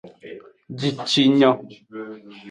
[0.79, 1.51] Jicinyo.